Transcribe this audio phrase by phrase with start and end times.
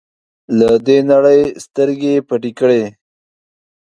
[0.57, 2.83] له دې نړۍ سترګې پټې کړې.